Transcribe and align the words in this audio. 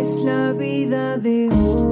es 0.00 0.24
la 0.24 0.52
vida 0.52 1.18
de 1.18 1.48
hoy. 1.50 1.91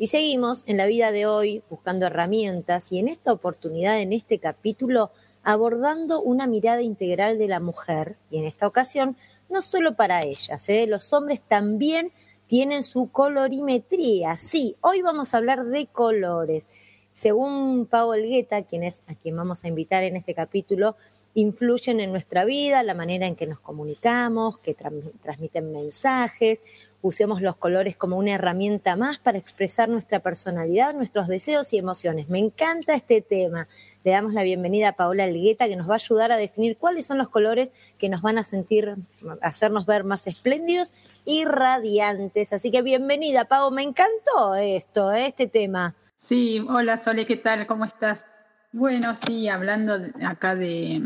Y 0.00 0.06
seguimos 0.06 0.62
en 0.66 0.76
la 0.76 0.86
vida 0.86 1.10
de 1.10 1.26
hoy 1.26 1.62
buscando 1.68 2.06
herramientas 2.06 2.92
y 2.92 3.00
en 3.00 3.08
esta 3.08 3.32
oportunidad, 3.32 3.98
en 4.00 4.12
este 4.12 4.38
capítulo, 4.38 5.10
abordando 5.42 6.22
una 6.22 6.46
mirada 6.46 6.82
integral 6.82 7.36
de 7.36 7.48
la 7.48 7.58
mujer 7.58 8.16
y 8.30 8.38
en 8.38 8.44
esta 8.44 8.68
ocasión 8.68 9.16
no 9.48 9.60
solo 9.60 9.96
para 9.96 10.22
ellas, 10.22 10.68
¿eh? 10.68 10.86
los 10.86 11.12
hombres 11.12 11.40
también 11.40 12.12
tienen 12.46 12.84
su 12.84 13.10
colorimetría. 13.10 14.36
Sí, 14.36 14.76
hoy 14.82 15.02
vamos 15.02 15.34
a 15.34 15.38
hablar 15.38 15.64
de 15.64 15.86
colores. 15.86 16.68
Según 17.12 17.86
Pau 17.86 18.12
Elgueta, 18.12 18.62
quien 18.62 18.84
es 18.84 19.02
a 19.08 19.16
quien 19.16 19.36
vamos 19.36 19.64
a 19.64 19.68
invitar 19.68 20.04
en 20.04 20.14
este 20.14 20.32
capítulo, 20.32 20.94
influyen 21.34 21.98
en 21.98 22.12
nuestra 22.12 22.44
vida, 22.44 22.82
la 22.84 22.94
manera 22.94 23.26
en 23.26 23.34
que 23.34 23.46
nos 23.46 23.58
comunicamos, 23.58 24.58
que 24.58 24.74
transmiten 24.74 25.72
mensajes, 25.72 26.62
usemos 27.00 27.42
los 27.42 27.56
colores 27.56 27.96
como 27.96 28.16
una 28.16 28.32
herramienta 28.32 28.96
más 28.96 29.18
para 29.18 29.38
expresar 29.38 29.88
nuestra 29.88 30.20
personalidad, 30.20 30.94
nuestros 30.94 31.28
deseos 31.28 31.72
y 31.72 31.78
emociones. 31.78 32.28
Me 32.28 32.38
encanta 32.38 32.94
este 32.94 33.20
tema. 33.20 33.68
Le 34.04 34.10
damos 34.10 34.34
la 34.34 34.42
bienvenida 34.42 34.90
a 34.90 34.92
Paola 34.92 35.24
Algueta, 35.24 35.68
que 35.68 35.76
nos 35.76 35.88
va 35.88 35.94
a 35.94 35.96
ayudar 35.96 36.32
a 36.32 36.36
definir 36.36 36.76
cuáles 36.76 37.06
son 37.06 37.18
los 37.18 37.28
colores 37.28 37.72
que 37.98 38.08
nos 38.08 38.22
van 38.22 38.38
a 38.38 38.44
sentir, 38.44 38.96
hacernos 39.42 39.86
ver 39.86 40.04
más 40.04 40.26
espléndidos 40.26 40.92
y 41.24 41.44
radiantes. 41.44 42.52
Así 42.52 42.70
que 42.70 42.82
bienvenida, 42.82 43.44
Pau. 43.44 43.70
Me 43.70 43.82
encantó 43.82 44.54
esto, 44.56 45.12
¿eh? 45.12 45.26
este 45.26 45.46
tema. 45.46 45.94
Sí, 46.16 46.64
hola 46.68 46.96
Sole, 46.96 47.24
¿qué 47.26 47.36
tal? 47.36 47.66
¿Cómo 47.66 47.84
estás? 47.84 48.26
Bueno, 48.72 49.14
sí, 49.14 49.48
hablando 49.48 49.98
acá 50.26 50.54
de, 50.54 51.00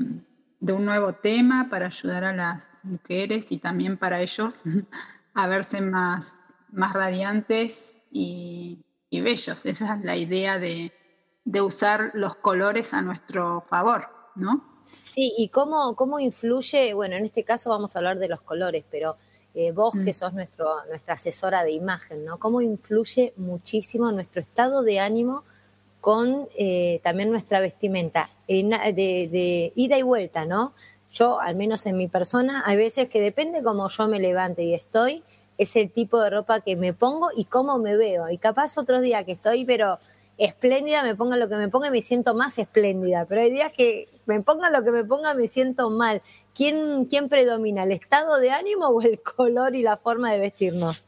un 0.61 0.85
nuevo 0.85 1.13
tema 1.13 1.69
para 1.71 1.87
ayudar 1.87 2.25
a 2.25 2.33
las 2.33 2.71
mujeres 2.83 3.53
y 3.53 3.59
también 3.59 3.99
para 3.99 4.21
ellos 4.21 4.65
a 5.35 5.47
verse 5.47 5.81
más, 5.81 6.37
más 6.71 6.93
radiantes 6.95 8.03
y, 8.11 8.85
bellos. 9.11 9.67
Esa 9.67 9.95
es 9.95 10.05
la 10.05 10.17
idea 10.17 10.59
de, 10.59 10.93
usar 11.61 12.11
los 12.15 12.37
colores 12.37 12.95
a 12.95 13.03
nuestro 13.03 13.63
favor, 13.63 14.09
¿no? 14.35 14.65
Sí, 15.05 15.35
y 15.37 15.49
cómo, 15.49 15.95
cómo 15.97 16.21
influye, 16.21 16.95
bueno, 16.95 17.17
en 17.17 17.25
este 17.25 17.45
caso 17.45 17.71
vamos 17.71 17.95
a 17.95 17.99
hablar 17.99 18.19
de 18.19 18.29
los 18.29 18.43
colores, 18.43 18.85
pero 18.91 19.17
eh, 19.55 19.73
vos 19.73 19.93
que 19.93 20.11
mm. 20.11 20.15
sos 20.15 20.33
nuestro, 20.33 20.85
nuestra 20.87 21.15
asesora 21.15 21.65
de 21.65 21.73
imagen, 21.73 22.25
¿no? 22.25 22.39
¿Cómo 22.39 22.61
influye 22.61 23.33
muchísimo 23.37 24.11
nuestro 24.13 24.41
estado 24.41 24.83
de 24.83 25.01
ánimo 25.01 25.45
con 26.01 26.49
eh, 26.59 27.01
también 27.05 27.31
nuestra 27.31 27.61
vestimenta 27.61 28.29
de, 28.49 28.93
de, 29.31 29.73
ida 29.77 29.97
y 29.97 30.03
vuelta, 30.03 30.45
¿no? 30.45 30.75
Yo, 31.13 31.41
al 31.41 31.57
menos 31.57 31.85
en 31.85 31.97
mi 31.99 32.09
persona, 32.09 32.63
hay 32.65 32.77
veces 32.77 33.09
que 33.09 33.21
depende 33.21 33.63
cómo 33.63 33.89
yo 33.89 34.09
me 34.09 34.19
levante 34.19 34.63
y 34.65 34.73
estoy, 34.73 35.23
es 35.59 35.77
el 35.77 35.91
tipo 35.91 36.19
de 36.21 36.31
ropa 36.31 36.61
que 36.61 36.75
me 36.75 36.95
pongo 36.95 37.29
y 37.37 37.45
cómo 37.45 37.79
me 37.79 37.97
veo. 37.97 38.31
Y 38.31 38.39
capaz 38.39 38.79
otros 38.79 39.03
días 39.03 39.25
que 39.27 39.33
estoy, 39.33 39.67
pero 39.67 39.99
espléndida, 40.39 41.03
me 41.03 41.15
ponga 41.15 41.37
lo 41.37 41.51
que 41.51 41.57
me 41.57 41.69
ponga 41.69 41.89
y 41.89 41.91
me 41.91 42.03
siento 42.03 42.35
más 42.35 42.59
espléndida. 42.59 43.27
Pero 43.27 43.43
hay 43.43 43.51
días 43.51 43.73
que 43.73 44.09
me 44.25 44.41
ponga 44.41 44.71
lo 44.71 44.83
que 44.83 44.91
me 44.91 45.05
ponga, 45.05 45.35
me 45.35 45.49
siento 45.49 45.91
mal. 45.91 46.23
¿Quién, 46.55 47.05
quién 47.05 47.29
predomina, 47.29 47.85
el 47.85 47.93
estado 47.93 48.39
de 48.39 48.51
ánimo 48.51 48.87
o 48.89 49.03
el 49.03 49.21
color 49.21 49.75
y 49.75 49.83
la 49.83 49.99
forma 49.99 50.33
de 50.33 50.39
vestirnos? 50.39 51.05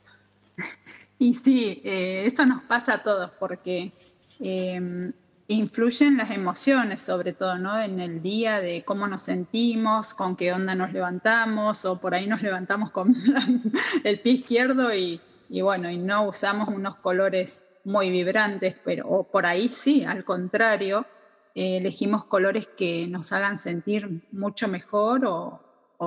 Y 1.18 1.34
sí, 1.34 1.80
eh, 1.84 2.24
eso 2.26 2.44
nos 2.44 2.62
pasa 2.64 2.94
a 2.94 3.02
todos 3.02 3.30
porque 3.38 3.92
eh, 4.40 5.12
influyen 5.48 6.16
las 6.16 6.30
emociones, 6.30 7.02
sobre 7.02 7.32
todo, 7.32 7.58
¿no? 7.58 7.78
En 7.78 8.00
el 8.00 8.22
día 8.22 8.60
de 8.60 8.84
cómo 8.84 9.06
nos 9.06 9.22
sentimos, 9.22 10.14
con 10.14 10.36
qué 10.36 10.52
onda 10.52 10.74
nos 10.74 10.92
levantamos, 10.92 11.84
o 11.84 11.98
por 11.98 12.14
ahí 12.14 12.26
nos 12.26 12.42
levantamos 12.42 12.90
con 12.90 13.14
el 14.04 14.20
pie 14.20 14.32
izquierdo 14.32 14.94
y, 14.94 15.20
bueno, 15.62 15.90
y 15.90 15.98
no 15.98 16.26
usamos 16.26 16.68
unos 16.68 16.96
colores 16.96 17.60
muy 17.84 18.10
vibrantes, 18.10 18.76
pero 18.84 19.06
o 19.08 19.24
por 19.24 19.44
ahí 19.44 19.68
sí, 19.68 20.04
al 20.04 20.24
contrario, 20.24 21.06
eh, 21.54 21.78
elegimos 21.78 22.24
colores 22.24 22.66
que 22.66 23.06
nos 23.06 23.32
hagan 23.32 23.58
sentir 23.58 24.22
mucho 24.32 24.68
mejor 24.68 25.26
o, 25.26 25.60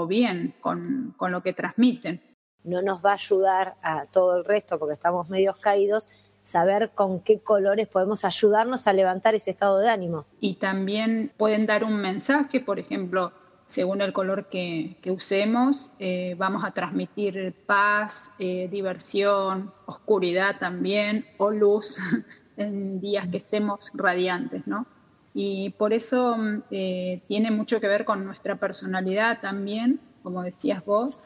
bien 0.07 0.53
con, 0.61 1.15
con 1.17 1.31
lo 1.31 1.41
que 1.41 1.53
transmiten. 1.53 2.21
No 2.63 2.83
nos 2.83 3.03
va 3.03 3.11
a 3.11 3.15
ayudar 3.15 3.75
a 3.81 4.05
todo 4.05 4.37
el 4.37 4.45
resto 4.45 4.77
porque 4.77 4.93
estamos 4.93 5.27
medios 5.27 5.57
caídos, 5.57 6.07
saber 6.47 6.91
con 6.95 7.19
qué 7.19 7.39
colores 7.39 7.87
podemos 7.87 8.23
ayudarnos 8.23 8.87
a 8.87 8.93
levantar 8.93 9.35
ese 9.35 9.51
estado 9.51 9.79
de 9.79 9.89
ánimo. 9.89 10.25
Y 10.39 10.55
también 10.55 11.33
pueden 11.35 11.65
dar 11.65 11.83
un 11.83 11.97
mensaje, 11.97 12.61
por 12.61 12.79
ejemplo, 12.79 13.33
según 13.65 14.01
el 14.01 14.13
color 14.13 14.47
que, 14.47 14.97
usemos, 15.09 15.91
eh, 15.99 16.35
vamos 16.37 16.63
a 16.63 16.71
transmitir 16.71 17.53
paz, 17.65 18.31
eh, 18.39 18.69
diversión, 18.71 19.73
oscuridad 19.85 20.57
también, 20.57 21.25
o 21.37 21.51
luz 21.51 21.97
en 22.57 23.01
días 23.01 23.27
que 23.27 23.37
estemos 23.37 23.91
radiantes, 23.93 24.65
¿no? 24.65 24.87
Y 25.33 25.71
por 25.71 25.91
eso 25.91 26.37
eh, 26.71 27.21
tiene 27.27 27.51
mucho 27.51 27.81
que 27.81 27.89
ver 27.89 28.05
con 28.05 28.23
nuestra 28.23 28.55
personalidad 28.55 29.41
también, 29.41 29.99
como 30.23 30.43
decías 30.43 30.83
vos, 30.85 31.23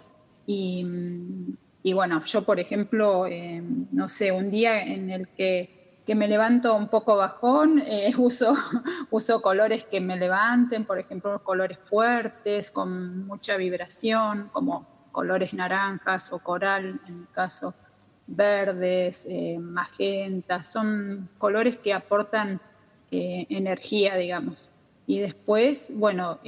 y, 0.48 0.84
y 1.84 1.94
bueno, 1.94 2.24
yo 2.26 2.44
por 2.44 2.60
ejemplo, 2.60 3.26
eh, 3.26 3.62
no 3.92 4.08
sé, 4.08 4.32
un 4.32 4.52
día 4.52 4.82
en 4.82 5.10
el 5.10 5.28
que, 5.30 5.80
me 6.14 6.28
levanto 6.28 6.76
un 6.76 6.90
poco 6.90 7.16
bajón, 7.16 7.80
eh, 7.80 8.12
uso, 8.18 8.54
uso 9.12 9.42
colores 9.42 9.86
que 9.86 10.02
me 10.02 10.18
levanten, 10.18 10.84
por 10.84 11.00
ejemplo, 11.00 11.42
colores 11.42 11.78
fuertes, 11.82 12.70
con 12.70 13.26
mucha 13.26 13.56
vibración, 13.56 14.50
como 14.52 14.86
colores 15.14 15.54
naranjas 15.54 16.34
o 16.34 16.40
coral, 16.40 17.00
en 17.08 17.22
mi 17.22 17.26
caso, 17.28 17.74
verdes, 18.28 19.26
eh, 19.30 19.58
magenta, 19.58 20.66
son 20.66 21.30
colores 21.38 21.78
que 21.78 21.94
aportan 21.94 22.60
energía, 23.10 24.18
digamos. 24.18 24.72
Y 25.08 25.20
después, 25.20 25.92
bueno, 25.94 26.40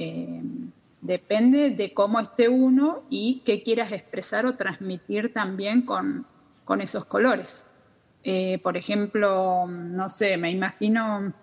Depende 1.04 1.68
de 1.68 1.92
cómo 1.92 2.18
esté 2.18 2.48
uno 2.48 3.02
y 3.10 3.42
qué 3.44 3.62
quieras 3.62 3.92
expresar 3.92 4.46
o 4.46 4.56
transmitir 4.56 5.34
también 5.34 5.82
con, 5.82 6.24
esos 6.80 7.04
colores. 7.04 7.66
Eh, 8.22 8.58
por 8.62 8.78
ejemplo, 8.78 9.66
no 9.68 10.08
sé, 10.08 10.38
me 10.38 10.50
imagino 10.50 11.34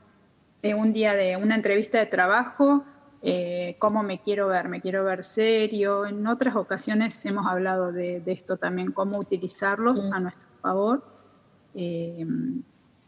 en 0.64 0.78
un 0.80 0.92
día 0.92 1.14
de 1.14 1.38
una 1.38 1.54
entrevista 1.54 2.00
de 2.00 2.08
trabajo, 2.08 2.84
eh, 3.22 3.76
cómo 3.78 4.02
me 4.02 4.20
quiero 4.20 4.48
ver, 4.48 4.68
me 4.68 4.82
quiero 4.82 5.04
ver 5.04 5.24
serio. 5.24 6.08
En 6.08 6.26
otras 6.26 6.56
ocasiones 6.56 7.24
hemos 7.28 7.46
hablado 7.46 7.92
de, 7.92 8.24
esto 8.26 8.58
también, 8.58 8.92
cómo 8.92 9.20
utilizarlos 9.20 10.06
a 10.06 10.20
nuestro 10.20 10.48
favor. 10.64 11.04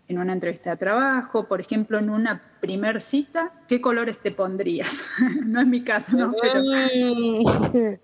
En 0.07 0.19
una 0.19 0.33
entrevista 0.33 0.71
de 0.71 0.77
trabajo, 0.77 1.47
por 1.47 1.61
ejemplo, 1.61 1.97
en 1.97 2.09
una 2.09 2.41
primer 2.59 3.01
cita, 3.01 3.53
¿qué 3.67 3.79
colores 3.79 4.19
te 4.19 4.31
pondrías? 4.31 5.05
no 5.45 5.61
es 5.61 5.67
mi 5.67 5.83
caso, 5.83 6.17
¿no? 6.17 6.33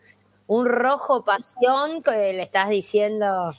Un 0.48 0.66
rojo 0.66 1.24
pasión 1.24 2.02
que 2.02 2.34
le 2.34 2.42
estás 2.42 2.70
diciendo, 2.70 3.54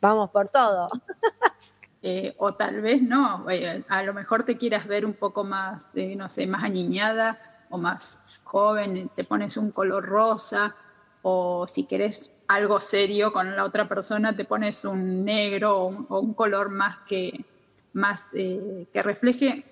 vamos 0.00 0.30
por 0.30 0.48
todo. 0.50 0.88
Eh, 2.06 2.34
o 2.36 2.52
tal 2.52 2.82
vez 2.82 3.00
no, 3.00 3.48
eh, 3.48 3.82
a 3.88 4.02
lo 4.02 4.12
mejor 4.12 4.42
te 4.42 4.58
quieras 4.58 4.86
ver 4.86 5.06
un 5.06 5.14
poco 5.14 5.42
más, 5.42 5.86
eh, 5.94 6.14
no 6.14 6.28
sé, 6.28 6.46
más 6.46 6.62
aniñada 6.62 7.64
o 7.70 7.78
más 7.78 8.20
joven, 8.44 9.10
te 9.16 9.24
pones 9.24 9.56
un 9.56 9.70
color 9.70 10.04
rosa, 10.04 10.76
o 11.22 11.66
si 11.66 11.84
querés 11.84 12.30
algo 12.46 12.78
serio 12.82 13.32
con 13.32 13.56
la 13.56 13.64
otra 13.64 13.88
persona, 13.88 14.36
te 14.36 14.44
pones 14.44 14.84
un 14.84 15.24
negro 15.24 15.78
o 15.78 16.20
un 16.20 16.34
color 16.34 16.68
más 16.68 16.98
que, 17.08 17.46
más 17.94 18.30
eh, 18.34 18.86
que 18.92 19.02
refleje 19.02 19.64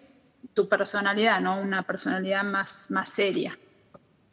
tu 0.54 0.68
personalidad, 0.68 1.40
¿no? 1.40 1.60
Una 1.60 1.82
personalidad 1.82 2.44
más, 2.44 2.90
más 2.90 3.10
seria. 3.10 3.58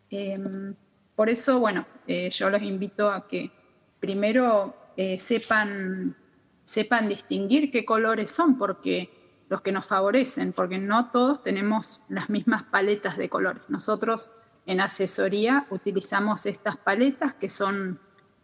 Em, 0.09 0.74
por 1.15 1.30
eso, 1.30 1.59
bueno, 1.59 1.86
eh, 2.07 2.30
yo 2.30 2.50
los 2.50 2.62
invito 2.62 3.09
a 3.09 3.27
que 3.27 3.51
primero 4.00 4.75
eh, 4.95 5.18
sepan, 5.18 6.15
sepan 6.63 7.09
distinguir 7.09 7.71
qué 7.71 7.83
colores 7.83 8.31
son, 8.31 8.57
porque 8.57 9.09
los 9.50 9.62
que 9.62 9.71
nos 9.71 9.86
favorecen, 9.86 10.53
porque 10.53 10.77
no 10.77 11.09
todos 11.09 11.44
tenemos 11.44 12.01
las 12.09 12.30
mismas 12.30 12.63
paletas 12.63 13.18
de 13.18 13.30
colores. 13.30 13.63
Nosotros 13.68 14.31
en 14.65 14.80
asesoría 14.80 15.65
utilizamos 15.71 16.45
estas 16.45 16.77
paletas 16.77 17.33
que 17.33 17.50
son, 17.50 18.00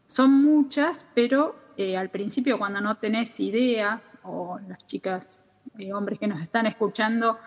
son 0.08 0.32
muchas, 0.32 1.08
pero 1.14 1.56
al 1.98 2.10
principio 2.10 2.58
cuando 2.58 2.82
no 2.82 2.96
tenés 2.96 3.40
idea, 3.40 4.02
o 4.26 4.60
las 4.68 4.86
chicas 4.86 5.40
y 5.78 5.92
hombres 5.92 6.20
que 6.20 6.28
nos 6.28 6.42
están 6.42 6.66
escuchando 6.66 7.38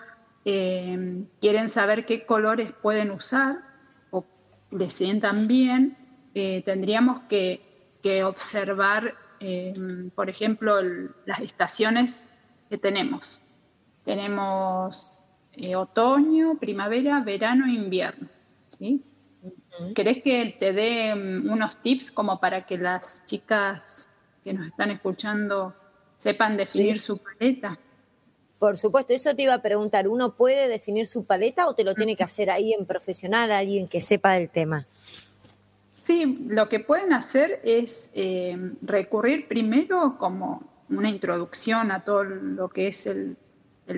eh, 0.45 1.25
quieren 1.41 1.69
saber 1.69 2.07
qué 2.07 2.25
colores 2.25 2.73
pueden 2.83 3.11
usar 3.11 3.59
o 4.11 4.25
les 4.71 4.93
sientan 4.93 5.47
bien, 5.47 5.97
eh, 6.35 6.63
tendríamos 6.65 7.23
que, 7.29 7.67
observar, 8.25 9.15
por 10.15 10.31
ejemplo, 10.31 10.81
las 11.27 11.41
estaciones 11.41 12.27
que 12.71 12.79
tenemos. 12.79 13.43
Tenemos 14.07 15.23
otoño, 15.77 16.57
primavera, 16.59 17.21
verano 17.21 17.67
e 17.67 17.73
invierno. 17.73 18.29
¿sí? 18.69 19.05
¿Querés 19.95 20.23
que 20.23 20.57
te 20.59 20.73
dé 20.73 21.15
mm, 21.15 21.51
unos 21.51 21.81
tips 21.83 22.11
como 22.11 22.41
para 22.41 22.67
que 22.67 22.79
las 22.79 23.25
chicas 23.27 24.09
que 24.43 24.53
nos 24.53 24.67
están 24.67 24.91
escuchando 24.91 25.75
sepan 26.19 26.57
definir 26.57 27.01
su 27.01 27.19
paleta? 27.19 27.79
Por 28.59 28.77
supuesto, 28.77 29.15
eso 29.15 29.37
te 29.37 29.43
iba 29.43 29.55
a 29.55 29.63
preguntar, 29.63 30.09
¿uno 30.09 30.35
puede 30.35 30.67
definir 30.67 31.07
su 31.07 31.25
paleta 31.25 31.69
o 31.69 31.75
te 31.75 31.85
lo 31.85 31.95
tiene 31.95 32.17
que 32.17 32.25
hacer 32.25 32.51
ahí 32.51 32.73
en 32.73 32.87
profesional, 32.87 33.53
alguien 33.53 33.87
que 33.87 34.01
sepa 34.01 34.33
del 34.33 34.51
tema? 34.51 34.87
Sí, 36.03 36.45
lo 36.49 36.69
que 36.69 36.81
pueden 36.81 37.13
hacer 37.13 37.61
es 37.63 38.11
eh, 38.15 38.57
recurrir 38.83 39.47
primero 39.47 40.17
como 40.19 40.69
una 40.89 41.09
introducción 41.09 41.93
a 41.93 42.05
todo 42.05 42.25
lo 42.25 42.69
que 42.69 42.89
es 42.89 43.07
el, 43.07 43.37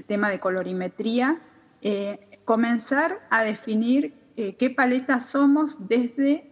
tema 0.07 0.29
de 0.29 0.39
colorimetría, 0.39 1.41
eh, 1.81 2.39
comenzar 2.45 3.27
a 3.31 3.43
definir 3.43 4.15
eh, 4.37 4.57
qué 4.57 4.71
paleta 4.71 5.21
somos 5.21 5.89
desde 5.89 6.47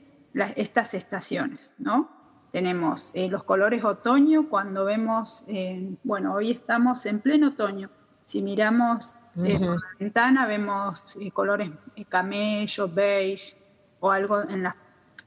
estas 0.56 0.94
estaciones, 0.94 1.74
¿no? 1.78 2.17
Tenemos 2.52 3.10
eh, 3.14 3.28
los 3.28 3.44
colores 3.44 3.84
otoño 3.84 4.48
cuando 4.48 4.84
vemos, 4.84 5.44
eh, 5.48 5.94
bueno, 6.02 6.34
hoy 6.34 6.50
estamos 6.50 7.04
en 7.06 7.20
pleno 7.20 7.48
otoño. 7.48 7.90
Si 8.24 8.42
miramos 8.42 9.18
por 9.34 9.46
la 9.46 9.76
ventana 9.98 10.46
vemos 10.46 11.16
colores 11.32 11.70
camello, 12.08 12.88
beige 12.88 13.56
o 14.00 14.10
algo 14.10 14.42
en 14.42 14.64
las 14.64 14.74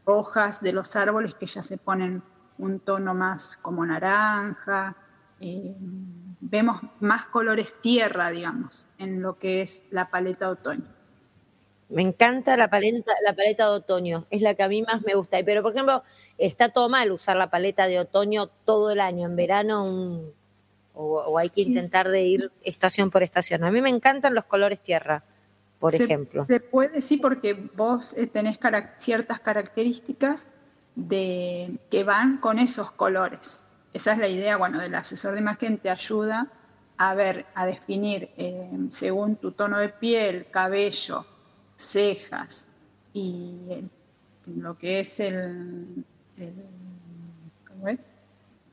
hojas 0.05 0.61
de 0.61 0.73
los 0.73 0.95
árboles 0.95 1.33
que 1.35 1.45
ya 1.47 1.63
se 1.63 1.77
ponen 1.77 2.21
un 2.57 2.79
tono 2.79 3.13
más 3.13 3.57
como 3.57 3.85
naranja. 3.85 4.95
vemos 6.39 6.81
más 6.99 7.25
colores 7.25 7.79
tierra, 7.81 8.29
digamos, 8.29 8.87
en 8.99 9.21
lo 9.21 9.39
que 9.39 9.63
es 9.63 9.81
la 9.89 10.11
paleta 10.11 10.49
otoño. 10.49 11.00
Me 11.91 12.01
encanta 12.01 12.55
la 12.55 12.69
paleta, 12.69 13.11
la 13.25 13.35
paleta 13.35 13.65
de 13.65 13.75
otoño, 13.75 14.25
es 14.29 14.41
la 14.41 14.53
que 14.53 14.63
a 14.63 14.69
mí 14.69 14.81
más 14.81 15.01
me 15.01 15.13
gusta. 15.13 15.37
Pero, 15.45 15.61
por 15.61 15.73
ejemplo, 15.73 16.03
está 16.37 16.69
todo 16.69 16.87
mal 16.89 17.11
usar 17.11 17.35
la 17.35 17.49
paleta 17.49 17.85
de 17.87 17.99
otoño 17.99 18.47
todo 18.47 18.91
el 18.91 19.01
año. 19.01 19.27
En 19.27 19.35
verano 19.35 20.21
o, 20.93 21.37
hay 21.37 21.49
que 21.49 21.61
intentar 21.61 22.09
de 22.09 22.21
ir 22.23 22.51
estación 22.63 23.11
por 23.11 23.23
estación. 23.23 23.63
A 23.63 23.71
mí 23.71 23.81
me 23.81 23.89
encantan 23.89 24.33
los 24.33 24.45
colores 24.45 24.81
tierra, 24.81 25.23
por 25.79 25.93
ejemplo. 25.93 26.45
Se 26.45 26.59
puede, 26.59 27.01
sí, 27.01 27.17
porque 27.17 27.53
vos 27.75 28.17
eh, 28.17 28.27
tenés 28.27 28.57
ciertas 28.97 29.39
características 29.39 30.47
de, 30.95 31.77
que 31.89 32.03
van 32.03 32.37
con 32.37 32.59
esos 32.59 32.91
colores. 32.91 33.63
Esa 33.93 34.13
es 34.13 34.19
la 34.19 34.27
idea, 34.27 34.57
bueno, 34.57 34.79
del 34.79 34.95
asesor 34.95 35.33
de 35.33 35.41
imagen 35.41 35.77
te 35.77 35.89
ayuda 35.89 36.47
a 36.97 37.13
ver, 37.15 37.45
a 37.55 37.65
definir 37.65 38.29
eh, 38.37 38.69
según 38.89 39.35
tu 39.35 39.51
tono 39.51 39.79
de 39.79 39.89
piel, 39.89 40.47
cabello, 40.51 41.25
cejas 41.83 42.67
y 43.13 43.83
lo 44.45 44.77
que 44.77 45.01
es 45.01 45.19
el. 45.19 46.05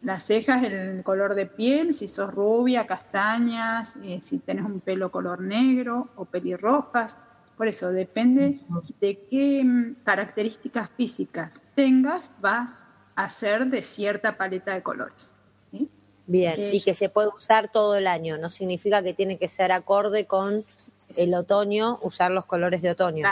Las 0.03 0.25
cejas, 0.25 0.63
el 0.63 1.03
color 1.03 1.35
de 1.35 1.47
piel, 1.47 1.93
si 1.93 2.07
sos 2.07 2.33
rubia, 2.33 2.87
castañas, 2.87 3.97
eh, 4.05 4.21
si 4.23 4.39
tenés 4.39 4.65
un 4.65 4.81
pelo 4.81 5.11
color 5.11 5.41
negro 5.41 6.09
o 6.15 6.25
pelirrojas. 6.25 7.19
Por 7.57 7.67
eso, 7.67 7.91
depende 7.91 8.61
de 9.01 9.27
qué 9.29 9.65
mm, 9.65 9.97
características 10.05 10.91
físicas 10.91 11.65
tengas, 11.75 12.31
vas 12.41 12.87
a 13.17 13.25
hacer 13.25 13.67
de 13.67 13.83
cierta 13.83 14.37
paleta 14.37 14.75
de 14.75 14.83
colores. 14.85 15.35
Bien, 16.29 16.55
y 16.73 16.83
que 16.83 16.93
se 16.93 17.09
puede 17.09 17.29
usar 17.29 17.73
todo 17.73 17.97
el 17.97 18.07
año, 18.07 18.37
no 18.37 18.51
significa 18.51 19.03
que 19.03 19.15
tiene 19.15 19.39
que 19.39 19.49
ser 19.49 19.73
acorde 19.73 20.27
con 20.27 20.63
el 21.17 21.35
otoño, 21.35 21.99
usar 22.03 22.31
los 22.31 22.45
colores 22.45 22.83
de 22.83 22.91
otoño. 22.91 23.27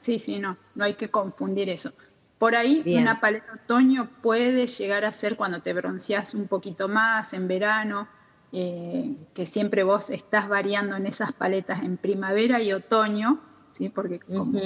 Sí, 0.00 0.18
sí, 0.18 0.40
no, 0.40 0.56
no 0.74 0.84
hay 0.84 0.94
que 0.94 1.08
confundir 1.08 1.68
eso. 1.68 1.92
Por 2.38 2.56
ahí 2.56 2.82
una 2.98 3.20
paleta 3.20 3.60
otoño 3.64 4.10
puede 4.20 4.66
llegar 4.66 5.04
a 5.04 5.12
ser 5.12 5.36
cuando 5.36 5.62
te 5.62 5.72
bronceas 5.72 6.34
un 6.34 6.48
poquito 6.48 6.88
más 6.88 7.32
en 7.32 7.46
verano, 7.46 8.08
eh, 8.50 9.14
que 9.34 9.46
siempre 9.46 9.84
vos 9.84 10.10
estás 10.10 10.48
variando 10.48 10.96
en 10.96 11.06
esas 11.06 11.32
paletas 11.32 11.80
en 11.82 11.96
primavera 11.96 12.60
y 12.60 12.72
otoño, 12.72 13.40
¿sí? 13.70 13.88
porque 13.88 14.18
como 14.18 14.58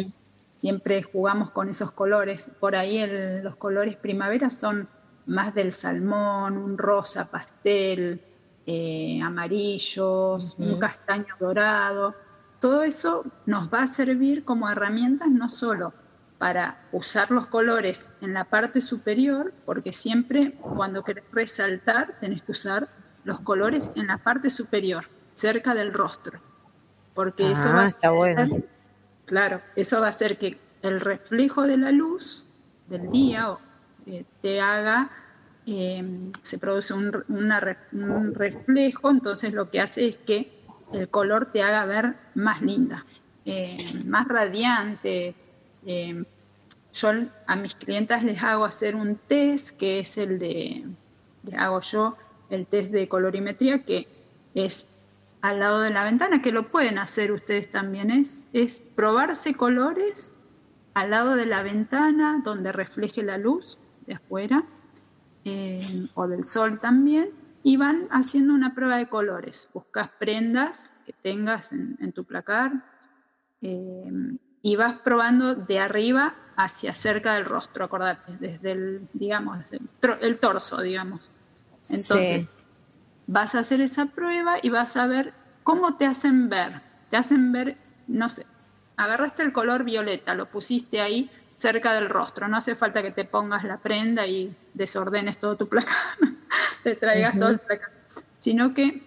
siempre 0.52 1.02
jugamos 1.02 1.50
con 1.50 1.68
esos 1.68 1.90
colores, 1.90 2.50
por 2.58 2.74
ahí 2.74 3.06
los 3.42 3.56
colores 3.56 3.96
primavera 3.96 4.48
son 4.48 4.88
más 5.26 5.54
del 5.54 5.72
salmón, 5.72 6.56
un 6.56 6.78
rosa 6.78 7.28
pastel, 7.28 8.20
eh, 8.66 9.20
amarillos, 9.22 10.56
un 10.58 10.78
castaño 10.78 11.34
dorado. 11.38 12.14
Todo 12.60 12.82
eso 12.82 13.24
nos 13.44 13.72
va 13.72 13.82
a 13.82 13.86
servir 13.86 14.44
como 14.44 14.70
herramientas 14.70 15.30
no 15.30 15.48
solo 15.48 15.92
para 16.38 16.78
usar 16.92 17.30
los 17.30 17.46
colores 17.46 18.12
en 18.20 18.34
la 18.34 18.44
parte 18.44 18.80
superior, 18.80 19.52
porque 19.64 19.92
siempre 19.92 20.52
cuando 20.52 21.02
querés 21.02 21.24
resaltar 21.32 22.18
tenés 22.20 22.42
que 22.42 22.52
usar 22.52 22.88
los 23.24 23.40
colores 23.40 23.90
en 23.96 24.06
la 24.06 24.18
parte 24.18 24.50
superior, 24.50 25.08
cerca 25.32 25.74
del 25.74 25.92
rostro, 25.92 26.40
porque 27.14 27.50
eso 27.50 27.72
va 27.72 27.84
a 27.84 27.88
ser, 27.88 28.68
claro, 29.24 29.60
eso 29.74 30.00
va 30.00 30.08
a 30.08 30.10
hacer 30.10 30.38
que 30.38 30.58
el 30.82 31.00
reflejo 31.00 31.62
de 31.62 31.76
la 31.76 31.90
luz 31.90 32.46
del 32.88 33.10
día 33.10 33.50
eh, 34.06 34.24
te 34.40 34.60
haga, 34.60 35.10
eh, 35.66 36.30
se 36.42 36.58
produce 36.58 36.94
un, 36.94 37.12
reflejo, 38.34 39.10
entonces 39.10 39.52
lo 39.52 39.68
que 39.68 39.80
hace 39.80 40.06
es 40.06 40.16
que 40.16 40.52
el 40.92 41.08
color 41.08 41.50
te 41.50 41.62
haga 41.62 41.84
ver 41.86 42.14
más 42.36 42.62
linda, 42.62 43.04
eh, 43.44 43.76
más 44.04 44.28
radiante. 44.28 45.34
yo 45.84 47.10
a 47.48 47.56
mis 47.56 47.74
clientas 47.74 48.22
les 48.22 48.40
hago 48.42 48.64
hacer 48.64 48.94
un 48.94 49.16
test 49.16 49.76
que 49.76 49.98
es 49.98 50.16
el 50.18 50.38
de, 50.38 50.84
hago 51.58 51.80
yo 51.80 52.16
el 52.48 52.66
test 52.66 52.92
de 52.92 53.08
colorimetría 53.08 53.82
que 53.82 54.06
es 54.54 54.86
al 55.40 55.58
lado 55.58 55.80
de 55.80 55.90
la 55.90 56.04
ventana, 56.04 56.42
que 56.42 56.52
lo 56.52 56.70
pueden 56.70 56.98
hacer 56.98 57.32
ustedes 57.32 57.70
también, 57.70 58.12
es, 58.12 58.48
es 58.52 58.80
probarse 58.80 59.54
colores 59.54 60.32
al 60.94 61.10
lado 61.10 61.34
de 61.34 61.46
la 61.46 61.62
ventana 61.62 62.40
donde 62.44 62.70
refleje 62.70 63.24
la 63.24 63.36
luz 63.36 63.78
de 64.06 64.14
afuera 64.14 64.64
eh, 65.44 66.06
o 66.14 66.26
del 66.26 66.44
sol 66.44 66.80
también 66.80 67.30
y 67.62 67.76
van 67.76 68.06
haciendo 68.10 68.54
una 68.54 68.74
prueba 68.74 68.96
de 68.96 69.08
colores. 69.08 69.68
Buscas 69.72 70.10
prendas 70.18 70.94
que 71.04 71.12
tengas 71.12 71.72
en, 71.72 72.12
tu 72.12 72.24
placar 72.24 72.72
eh, 73.60 74.10
y 74.62 74.76
vas 74.76 75.00
probando 75.00 75.54
de 75.54 75.80
arriba 75.80 76.34
hacia 76.56 76.94
cerca 76.94 77.34
del 77.34 77.44
rostro, 77.44 77.84
acordate, 77.84 78.36
desde 78.38 78.70
el, 78.70 79.08
digamos, 79.12 79.58
el, 80.20 80.38
torso, 80.38 80.80
digamos. 80.80 81.30
Entonces, 81.88 82.48
vas 83.26 83.54
a 83.54 83.60
hacer 83.60 83.80
esa 83.80 84.06
prueba 84.06 84.56
y 84.62 84.70
vas 84.70 84.96
a 84.96 85.06
ver 85.06 85.34
cómo 85.62 85.96
te 85.96 86.06
hacen 86.06 86.48
ver. 86.48 86.80
Te 87.10 87.16
hacen 87.16 87.52
ver, 87.52 87.76
no 88.06 88.28
sé, 88.28 88.46
agarraste 88.96 89.42
el 89.42 89.52
color 89.52 89.84
violeta, 89.84 90.34
lo 90.34 90.50
pusiste 90.50 91.00
ahí, 91.00 91.30
cerca 91.56 91.94
del 91.94 92.08
rostro. 92.08 92.46
No 92.46 92.58
hace 92.58 92.76
falta 92.76 93.02
que 93.02 93.10
te 93.10 93.24
pongas 93.24 93.64
la 93.64 93.78
prenda 93.78 94.26
y 94.26 94.54
desordenes 94.74 95.38
todo 95.38 95.56
tu 95.56 95.68
placar, 95.68 95.96
te 96.84 96.94
traigas 96.94 97.36
todo 97.36 97.48
el 97.48 97.58
placar, 97.58 97.90
sino 98.36 98.72
que 98.72 99.02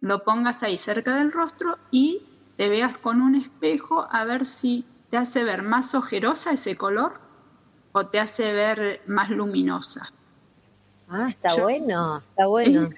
lo 0.00 0.22
pongas 0.22 0.62
ahí 0.62 0.78
cerca 0.78 1.16
del 1.16 1.32
rostro 1.32 1.78
y 1.90 2.22
te 2.56 2.68
veas 2.68 2.98
con 2.98 3.20
un 3.20 3.34
espejo 3.34 4.06
a 4.10 4.24
ver 4.24 4.46
si 4.46 4.84
te 5.10 5.16
hace 5.16 5.42
ver 5.42 5.62
más 5.62 5.94
ojerosa 5.94 6.52
ese 6.52 6.76
color 6.76 7.20
o 7.92 8.06
te 8.06 8.20
hace 8.20 8.52
ver 8.52 9.02
más 9.06 9.30
luminosa. 9.30 10.12
Ah, 11.08 11.28
está 11.28 11.60
bueno, 11.60 12.18
está 12.18 12.46
bueno. 12.46 12.90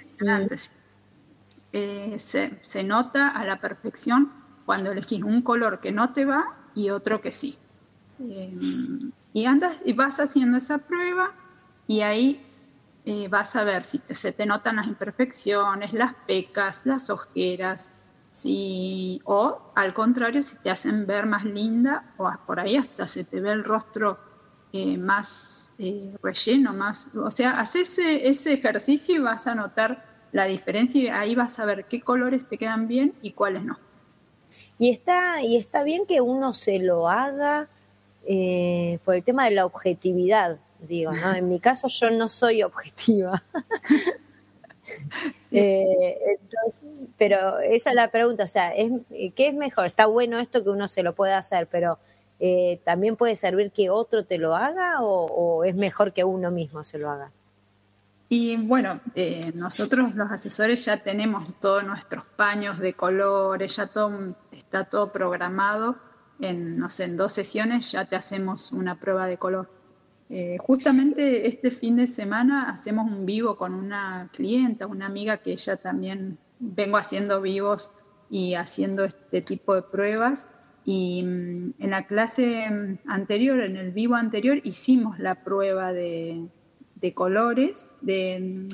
Eh, 1.72 2.16
se, 2.18 2.58
se 2.62 2.82
nota 2.82 3.28
a 3.28 3.44
la 3.44 3.60
perfección 3.60 4.32
cuando 4.64 4.90
elegís 4.90 5.22
un 5.22 5.42
color 5.42 5.80
que 5.80 5.92
no 5.92 6.12
te 6.12 6.24
va 6.24 6.56
y 6.74 6.90
otro 6.90 7.20
que 7.20 7.30
sí. 7.30 7.58
Eh, 8.20 8.52
y 9.32 9.44
andas 9.44 9.80
y 9.84 9.92
vas 9.92 10.18
haciendo 10.18 10.58
esa 10.58 10.78
prueba 10.78 11.32
y 11.86 12.00
ahí 12.00 12.42
eh, 13.04 13.28
vas 13.28 13.54
a 13.56 13.64
ver 13.64 13.82
si 13.82 14.00
se 14.10 14.32
te 14.32 14.44
notan 14.44 14.76
las 14.76 14.86
imperfecciones, 14.86 15.92
las 15.92 16.14
pecas, 16.26 16.82
las 16.84 17.10
ojeras, 17.10 17.94
si, 18.30 19.20
o 19.24 19.72
al 19.74 19.94
contrario, 19.94 20.42
si 20.42 20.58
te 20.58 20.70
hacen 20.70 21.06
ver 21.06 21.26
más 21.26 21.44
linda 21.44 22.12
o 22.16 22.30
por 22.46 22.60
ahí 22.60 22.76
hasta 22.76 23.08
se 23.08 23.24
te 23.24 23.40
ve 23.40 23.52
el 23.52 23.64
rostro 23.64 24.18
eh, 24.72 24.98
más 24.98 25.72
relleno, 26.22 26.74
más, 26.74 27.08
o 27.14 27.30
sea, 27.30 27.52
haces 27.52 27.98
ese, 27.98 28.28
ese 28.28 28.52
ejercicio 28.54 29.16
y 29.16 29.18
vas 29.18 29.46
a 29.46 29.54
notar 29.54 30.04
la 30.32 30.44
diferencia 30.44 31.02
y 31.02 31.08
ahí 31.08 31.34
vas 31.34 31.58
a 31.58 31.64
ver 31.64 31.86
qué 31.86 32.02
colores 32.02 32.46
te 32.46 32.58
quedan 32.58 32.88
bien 32.88 33.14
y 33.22 33.32
cuáles 33.32 33.64
no. 33.64 33.78
Y 34.78 34.90
está, 34.90 35.42
y 35.42 35.56
está 35.56 35.82
bien 35.82 36.06
que 36.06 36.20
uno 36.20 36.52
se 36.52 36.78
lo 36.78 37.08
haga 37.08 37.68
eh, 38.30 38.98
por 39.06 39.14
el 39.14 39.24
tema 39.24 39.46
de 39.46 39.52
la 39.52 39.64
objetividad, 39.64 40.58
digo, 40.80 41.12
¿no? 41.12 41.34
En 41.34 41.48
mi 41.48 41.60
caso 41.60 41.88
yo 41.88 42.10
no 42.10 42.28
soy 42.28 42.62
objetiva. 42.62 43.42
pero 47.16 47.58
esa 47.60 47.88
es 47.88 47.96
la 47.96 48.10
pregunta, 48.10 48.44
o 48.44 48.46
sea, 48.46 48.74
es, 48.74 48.92
¿qué 49.34 49.48
es 49.48 49.54
mejor? 49.54 49.86
Está 49.86 50.04
bueno 50.04 50.38
esto 50.38 50.62
que 50.62 50.68
uno 50.68 50.88
se 50.88 51.02
lo 51.02 51.14
pueda 51.14 51.38
hacer, 51.38 51.68
pero 51.68 51.98
eh, 52.38 52.82
¿también 52.84 53.16
puede 53.16 53.34
servir 53.34 53.72
que 53.72 53.88
otro 53.88 54.26
te 54.26 54.36
lo 54.36 54.54
haga 54.54 55.00
o, 55.00 55.64
es 55.64 55.74
mejor 55.74 56.12
que 56.12 56.22
uno 56.22 56.50
mismo 56.50 56.84
se 56.84 56.98
lo 56.98 57.10
haga? 57.10 57.30
Y 58.28 58.58
bueno, 58.58 59.00
eh, 59.14 59.52
nosotros 59.54 60.14
los 60.14 60.30
asesores 60.30 60.84
ya 60.84 61.02
tenemos 61.02 61.48
todos 61.60 61.82
nuestros 61.82 62.26
paños 62.36 62.78
de 62.78 62.92
colores, 62.92 63.74
ya 63.76 63.86
todo 63.86 64.34
está 64.52 64.84
todo 64.84 65.10
programado. 65.10 65.96
En, 66.40 66.78
no 66.78 66.88
sé, 66.88 67.04
en 67.04 67.16
dos 67.16 67.32
sesiones 67.32 67.92
ya 67.92 68.04
te 68.04 68.16
hacemos 68.16 68.72
una 68.72 68.98
prueba 69.00 69.26
de 69.26 69.38
color. 69.38 69.70
Eh, 70.30 70.58
justamente 70.60 71.48
este 71.48 71.70
fin 71.70 71.96
de 71.96 72.06
semana 72.06 72.70
hacemos 72.70 73.10
un 73.10 73.24
vivo 73.24 73.56
con 73.56 73.74
una 73.74 74.28
clienta, 74.32 74.86
una 74.86 75.06
amiga 75.06 75.38
que 75.38 75.52
ella 75.52 75.76
también 75.76 76.38
vengo 76.58 76.98
haciendo 76.98 77.40
vivos 77.40 77.90
y 78.28 78.54
haciendo 78.54 79.04
este 79.04 79.40
tipo 79.40 79.74
de 79.74 79.82
pruebas 79.82 80.46
y 80.90 81.22
mm, 81.22 81.74
en 81.80 81.90
la 81.90 82.06
clase 82.06 82.70
mm, 82.70 83.10
anterior, 83.10 83.60
en 83.60 83.76
el 83.76 83.90
vivo 83.90 84.14
anterior, 84.14 84.58
hicimos 84.64 85.18
la 85.18 85.44
prueba 85.44 85.92
de, 85.92 86.48
colores, 87.14 87.90
mm, 88.00 88.68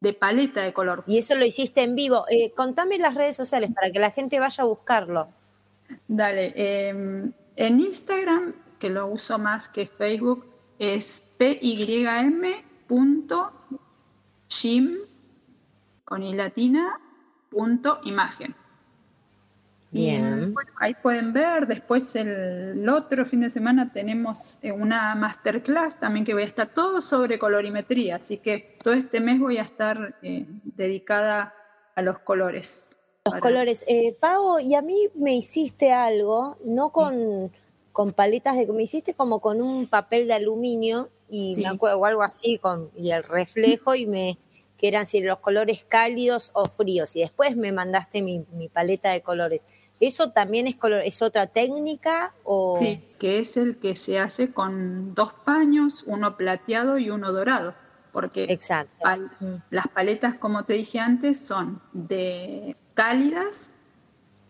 de, 0.00 0.12
paleta 0.14 0.62
de 0.62 0.72
color. 0.72 1.04
Y 1.06 1.18
eso 1.18 1.34
lo 1.34 1.44
hiciste 1.44 1.82
en 1.82 1.94
vivo. 1.94 2.24
Eh, 2.30 2.52
contame 2.52 2.96
las 2.96 3.14
redes 3.14 3.36
sociales 3.36 3.70
para 3.74 3.90
que 3.90 3.98
la 3.98 4.12
gente 4.12 4.38
vaya 4.40 4.64
a 4.64 4.66
buscarlo. 4.66 5.28
Dale, 6.08 6.52
em, 6.56 7.32
en 7.56 7.80
Instagram, 7.80 8.54
que 8.78 8.90
lo 8.90 9.06
uso 9.08 9.38
más 9.38 9.68
que 9.68 9.86
Facebook, 9.86 10.46
es 10.78 11.22
pym.gym 11.36 11.88
con 16.04 16.22
i 16.22 16.34
latina 16.34 16.98
punto 17.50 18.00
imagen. 18.04 18.54
Bien. 19.92 20.54
ahí 20.78 20.94
pueden 21.02 21.32
ver. 21.32 21.66
Después 21.66 22.14
el, 22.14 22.88
otro 22.88 23.26
fin 23.26 23.40
de 23.40 23.50
semana 23.50 23.92
tenemos 23.92 24.58
eh, 24.62 24.70
una 24.70 25.14
masterclass 25.16 25.98
también 25.98 26.24
que 26.24 26.32
voy 26.32 26.42
a 26.42 26.46
estar 26.46 26.68
todo 26.68 27.00
sobre 27.00 27.38
colorimetría. 27.38 28.16
Así 28.16 28.38
que 28.38 28.78
todo 28.82 28.94
este 28.94 29.20
mes 29.20 29.40
voy 29.40 29.58
a 29.58 29.62
estar 29.62 30.16
eh, 30.22 30.46
dedicada 30.76 31.54
a 31.96 32.02
los 32.02 32.20
colores. 32.20 32.99
Los 33.26 33.40
colores. 33.40 33.84
Eh, 33.86 34.16
Pau, 34.18 34.58
y 34.60 34.74
a 34.74 34.80
mí 34.80 35.08
me 35.14 35.36
hiciste 35.36 35.92
algo, 35.92 36.56
no 36.64 36.90
con, 36.90 37.52
con 37.92 38.12
paletas 38.12 38.56
de... 38.56 38.66
Me 38.66 38.84
hiciste 38.84 39.12
como 39.12 39.40
con 39.40 39.60
un 39.60 39.86
papel 39.86 40.26
de 40.26 40.32
aluminio 40.32 41.10
y 41.28 41.62
o 41.80 42.06
algo 42.06 42.22
así, 42.22 42.58
con, 42.58 42.90
y 42.96 43.10
el 43.10 43.22
reflejo 43.22 43.94
y 43.94 44.06
me 44.06 44.38
que 44.78 44.88
eran 44.88 45.06
si 45.06 45.20
los 45.20 45.38
colores 45.40 45.84
cálidos 45.86 46.52
o 46.54 46.64
fríos 46.64 47.14
y 47.14 47.20
después 47.20 47.54
me 47.54 47.70
mandaste 47.70 48.22
mi, 48.22 48.46
mi 48.52 48.68
paleta 48.70 49.10
de 49.10 49.20
colores. 49.20 49.66
¿Eso 50.00 50.30
también 50.30 50.66
es, 50.66 50.76
color, 50.76 51.02
es 51.04 51.20
otra 51.20 51.46
técnica? 51.48 52.32
O... 52.44 52.74
Sí, 52.74 53.04
que 53.18 53.40
es 53.40 53.58
el 53.58 53.76
que 53.76 53.94
se 53.94 54.18
hace 54.18 54.54
con 54.54 55.14
dos 55.14 55.34
paños, 55.44 56.02
uno 56.06 56.38
plateado 56.38 56.96
y 56.96 57.10
uno 57.10 57.30
dorado. 57.30 57.74
Porque 58.10 58.44
Exacto. 58.44 59.06
Mm. 59.40 59.56
las 59.68 59.86
paletas, 59.88 60.36
como 60.36 60.64
te 60.64 60.72
dije 60.72 60.98
antes, 60.98 61.46
son 61.46 61.82
de 61.92 62.74
cálidas, 63.00 63.70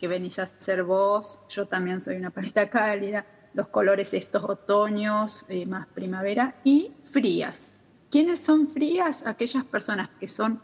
que 0.00 0.08
venís 0.08 0.40
a 0.40 0.42
hacer 0.42 0.82
vos, 0.82 1.38
yo 1.48 1.68
también 1.68 2.00
soy 2.00 2.16
una 2.16 2.30
paleta 2.30 2.68
cálida, 2.78 3.24
los 3.54 3.68
colores 3.68 4.12
estos 4.12 4.42
otoños, 4.42 5.44
eh, 5.48 5.66
más 5.66 5.86
primavera, 5.86 6.56
y 6.64 6.92
frías. 7.04 7.72
¿Quiénes 8.10 8.40
son 8.40 8.68
frías? 8.68 9.24
Aquellas 9.24 9.64
personas 9.64 10.08
que 10.18 10.26
son 10.26 10.60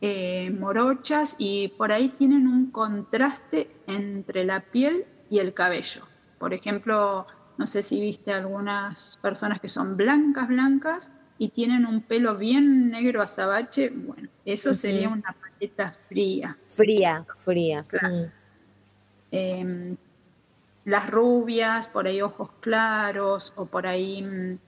eh, 0.00 0.48
morochas 0.56 1.34
y 1.38 1.74
por 1.76 1.90
ahí 1.90 2.10
tienen 2.10 2.46
un 2.46 2.70
contraste 2.70 3.68
entre 3.88 4.44
la 4.44 4.60
piel 4.60 5.04
y 5.28 5.40
el 5.40 5.54
cabello. 5.54 6.06
Por 6.38 6.54
ejemplo, 6.54 7.26
no 7.58 7.66
sé 7.66 7.82
si 7.82 8.00
viste 8.00 8.32
algunas 8.32 9.18
personas 9.20 9.58
que 9.58 9.68
son 9.68 9.96
blancas, 9.96 10.46
blancas 10.46 11.12
y 11.38 11.48
tienen 11.48 11.86
un 11.86 12.00
pelo 12.00 12.36
bien 12.36 12.90
negro 12.90 13.22
azabache. 13.22 13.90
Bueno, 13.90 14.28
eso 14.44 14.74
sería 14.74 15.08
una 15.08 15.34
paleta 15.40 15.92
fría. 16.08 16.56
Fría, 16.68 17.24
fría. 17.36 17.84
Mm. 17.92 18.24
Em, 19.30 19.96
las 20.84 21.10
rubias, 21.10 21.88
por 21.88 22.06
ahí 22.06 22.20
ojos 22.20 22.50
claros 22.60 23.52
o 23.56 23.66
por 23.66 23.86
ahí 23.86 24.22
mm, 24.22 24.58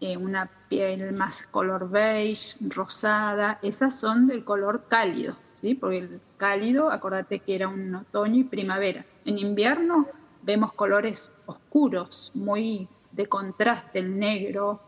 eh, 0.00 0.16
una 0.16 0.50
piel 0.68 1.12
más 1.12 1.46
color 1.46 1.88
beige, 1.88 2.56
rosada, 2.60 3.58
esas 3.62 3.98
son 3.98 4.26
del 4.26 4.44
color 4.44 4.84
cálido, 4.88 5.36
¿sí? 5.54 5.74
Porque 5.74 5.98
el 5.98 6.20
cálido, 6.36 6.90
acordate 6.90 7.38
que 7.38 7.54
era 7.54 7.68
un 7.68 7.94
otoño 7.94 8.40
y 8.40 8.44
primavera. 8.44 9.06
En 9.24 9.38
invierno 9.38 10.08
vemos 10.42 10.72
colores 10.72 11.30
oscuros, 11.46 12.32
muy 12.34 12.88
de 13.12 13.26
contraste, 13.26 14.00
el 14.00 14.18
negro, 14.18 14.80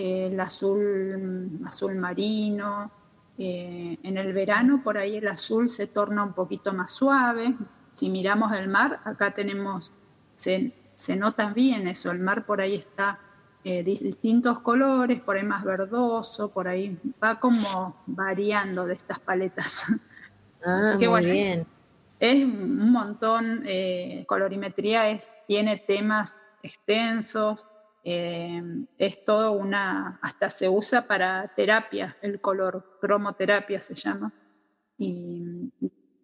el 0.00 0.40
azul, 0.40 1.58
azul 1.66 1.94
marino. 1.96 2.90
Eh, 3.38 3.98
en 4.02 4.18
el 4.18 4.32
verano 4.34 4.82
por 4.84 4.98
ahí 4.98 5.16
el 5.16 5.26
azul 5.28 5.70
se 5.70 5.86
torna 5.86 6.22
un 6.22 6.34
poquito 6.34 6.72
más 6.72 6.92
suave. 6.92 7.54
Si 7.90 8.10
miramos 8.10 8.52
el 8.52 8.68
mar, 8.68 9.00
acá 9.04 9.32
tenemos, 9.32 9.92
se, 10.34 10.72
se 10.94 11.16
nota 11.16 11.52
bien 11.52 11.88
eso, 11.88 12.10
el 12.10 12.20
mar 12.20 12.44
por 12.44 12.60
ahí 12.60 12.74
está 12.74 13.18
eh, 13.62 13.82
distintos 13.82 14.60
colores, 14.60 15.20
por 15.20 15.36
ahí 15.36 15.44
más 15.44 15.64
verdoso, 15.64 16.48
por 16.50 16.66
ahí 16.66 16.98
va 17.22 17.38
como 17.38 17.94
variando 18.06 18.86
de 18.86 18.94
estas 18.94 19.18
paletas. 19.18 19.84
Ah, 20.62 20.92
muy 20.94 21.24
bien. 21.24 21.66
Es 22.18 22.44
un 22.44 22.92
montón, 22.92 23.62
eh, 23.64 24.26
colorimetría 24.28 25.08
es, 25.08 25.38
tiene 25.46 25.78
temas 25.78 26.50
extensos, 26.62 27.66
eh, 28.02 28.62
es 28.98 29.24
todo 29.24 29.52
una, 29.52 30.18
hasta 30.22 30.50
se 30.50 30.68
usa 30.68 31.06
para 31.06 31.52
terapia, 31.54 32.16
el 32.22 32.40
color, 32.40 32.98
cromoterapia 33.00 33.80
se 33.80 33.94
llama, 33.94 34.32
y, 34.96 35.72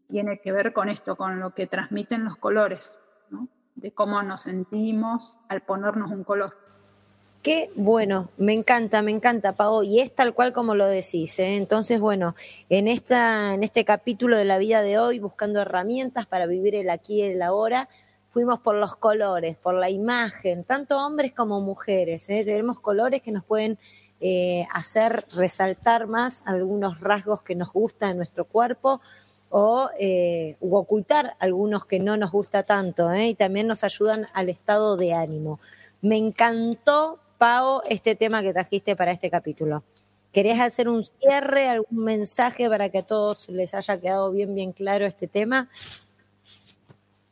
tiene 0.06 0.40
que 0.40 0.52
ver 0.52 0.72
con 0.72 0.88
esto, 0.88 1.16
con 1.16 1.40
lo 1.40 1.52
que 1.52 1.66
transmiten 1.66 2.24
los 2.24 2.36
colores, 2.36 3.00
de 3.74 3.92
cómo 3.92 4.22
nos 4.22 4.42
sentimos 4.42 5.40
al 5.48 5.62
ponernos 5.62 6.12
un 6.12 6.22
color. 6.22 6.56
Qué 7.42 7.70
bueno, 7.76 8.28
me 8.38 8.52
encanta, 8.52 9.02
me 9.02 9.10
encanta, 9.10 9.52
Pau, 9.52 9.82
y 9.82 10.00
es 10.00 10.12
tal 10.12 10.34
cual 10.34 10.52
como 10.52 10.74
lo 10.74 10.86
decís. 10.86 11.38
¿eh? 11.38 11.56
Entonces, 11.56 12.00
bueno, 12.00 12.34
en, 12.68 12.88
esta, 12.88 13.54
en 13.54 13.62
este 13.62 13.84
capítulo 13.84 14.36
de 14.36 14.44
la 14.44 14.58
vida 14.58 14.82
de 14.82 14.98
hoy, 14.98 15.18
buscando 15.18 15.60
herramientas 15.60 16.26
para 16.26 16.46
vivir 16.46 16.74
el 16.74 16.90
aquí 16.90 17.18
y 17.18 17.22
el 17.22 17.42
ahora, 17.42 17.88
fuimos 18.36 18.60
por 18.60 18.74
los 18.74 18.96
colores, 18.96 19.56
por 19.56 19.72
la 19.72 19.88
imagen, 19.88 20.62
tanto 20.64 20.98
hombres 20.98 21.32
como 21.32 21.62
mujeres. 21.62 22.28
¿eh? 22.28 22.42
Tenemos 22.44 22.78
colores 22.80 23.22
que 23.22 23.32
nos 23.32 23.42
pueden 23.42 23.78
eh, 24.20 24.66
hacer 24.74 25.24
resaltar 25.34 26.06
más 26.06 26.42
algunos 26.44 27.00
rasgos 27.00 27.40
que 27.40 27.54
nos 27.54 27.72
gustan 27.72 28.10
en 28.10 28.16
nuestro 28.18 28.44
cuerpo 28.44 29.00
o 29.48 29.88
u 30.60 30.76
ocultar 30.76 31.34
algunos 31.38 31.86
que 31.86 31.98
no 31.98 32.18
nos 32.18 32.30
gusta 32.30 32.62
tanto, 32.62 33.14
y 33.14 33.34
también 33.34 33.68
nos 33.68 33.84
ayudan 33.84 34.26
al 34.34 34.50
estado 34.50 34.98
de 34.98 35.14
ánimo. 35.14 35.58
Me 36.02 36.18
encantó 36.18 37.18
Pau, 37.38 37.80
este 37.88 38.16
tema 38.16 38.42
que 38.42 38.52
trajiste 38.52 38.96
para 38.96 39.12
este 39.12 39.30
capítulo. 39.30 39.82
¿Querés 40.30 40.60
hacer 40.60 40.90
un 40.90 41.04
cierre, 41.04 41.70
algún 41.70 42.04
mensaje 42.04 42.68
para 42.68 42.90
que 42.90 42.98
a 42.98 43.02
todos 43.02 43.48
les 43.48 43.72
haya 43.72 43.98
quedado 43.98 44.30
bien, 44.30 44.54
bien 44.54 44.72
claro 44.72 45.06
este 45.06 45.26
tema? 45.26 45.70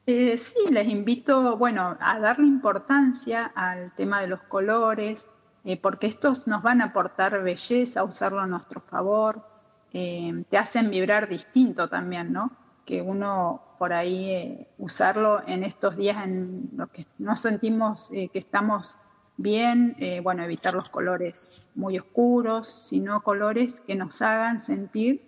Eh, 0.06 0.36
sí, 0.36 0.56
les 0.70 0.88
invito, 0.88 1.56
bueno, 1.56 1.96
a 2.00 2.18
darle 2.20 2.46
importancia 2.46 3.52
al 3.54 3.94
tema 3.94 4.20
de 4.20 4.26
los 4.26 4.40
colores, 4.42 5.26
eh, 5.64 5.78
porque 5.78 6.06
estos 6.06 6.46
nos 6.46 6.62
van 6.62 6.82
a 6.82 6.86
aportar 6.86 7.42
belleza, 7.42 8.04
usarlo 8.04 8.40
a 8.40 8.46
nuestro 8.46 8.80
favor, 8.80 9.46
eh, 9.92 10.44
te 10.50 10.58
hacen 10.58 10.90
vibrar 10.90 11.28
distinto 11.28 11.88
también, 11.88 12.32
¿no? 12.32 12.50
Que 12.84 13.00
uno 13.00 13.62
por 13.78 13.92
ahí 13.92 14.66
usarlo 14.78 15.42
en 15.46 15.64
estos 15.64 15.96
días 15.96 16.22
en 16.24 16.70
los 16.76 16.90
que 16.90 17.06
nos 17.18 17.40
sentimos 17.40 18.10
que 18.10 18.30
estamos 18.34 18.98
bien, 19.36 19.96
eh, 19.98 20.20
bueno, 20.20 20.44
evitar 20.44 20.74
los 20.74 20.88
colores 20.88 21.66
muy 21.74 21.98
oscuros, 21.98 22.68
sino 22.68 23.22
colores 23.22 23.80
que 23.80 23.94
nos 23.94 24.22
hagan 24.22 24.60
sentir 24.60 25.22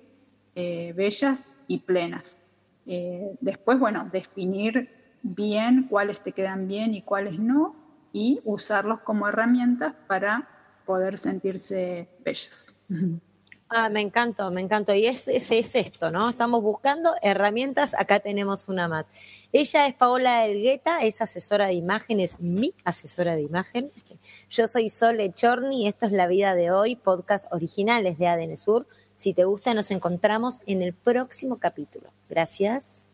eh, 0.54 0.92
bellas 0.97 1.59
y 1.66 1.78
plenas. 1.80 2.37
Eh, 2.87 3.37
después, 3.40 3.78
bueno, 3.78 4.09
definir 4.12 4.90
bien 5.23 5.88
cuáles 5.88 6.21
te 6.21 6.33
quedan 6.33 6.69
bien 6.69 6.95
y 6.95 7.02
cuáles 7.02 7.38
no, 7.38 7.75
y 8.12 8.40
usarlos 8.45 9.00
como 9.00 9.28
herramientas 9.28 9.95
para 10.07 10.49
poder 10.85 11.19
sentirse 11.19 12.09
bellas. 12.25 12.76
Ah, 13.69 13.88
me 13.88 14.00
encantó, 14.00 14.52
me 14.52 14.61
encantó. 14.61 14.95
Y 14.95 15.07
es, 15.07 15.26
es, 15.26 15.50
es, 15.50 15.75
esto, 15.75 16.12
¿no? 16.12 16.31
Estamos 16.31 16.62
buscando 16.62 17.14
herramientas, 17.21 17.95
acá 17.99 18.21
tenemos 18.21 18.69
una 18.69 18.87
más. 18.87 19.09
Ella 19.52 19.88
es 19.88 19.95
Paola 19.95 20.47
Elgueta, 20.47 21.00
es 21.00 21.21
asesora 21.21 21.66
de 21.66 21.75
imagen, 21.75 22.21
es 22.21 22.38
mi 22.38 22.75
asesora 22.85 23.35
de 23.35 23.43
imagen. 23.43 23.90
Yo 24.50 24.69
soy 24.69 24.88
Sole 24.88 25.33
Chorni 25.33 25.88
esto 25.88 26.07
es 26.07 26.12
La 26.12 26.28
Vida 26.28 26.55
de 26.55 26.71
Hoy, 26.71 26.95
podcast 26.95 27.52
originales 27.52 28.19
de 28.19 28.28
ADN 28.28 28.57
Sur. 28.57 28.87
Si 29.16 29.35
te 29.35 29.45
gusta, 29.45 29.75
nos 29.75 29.90
encontramos 29.90 30.61
en 30.66 30.83
el 30.83 30.93
próximo 30.93 31.57
capítulo. 31.59 32.11
Gracias. 32.28 33.05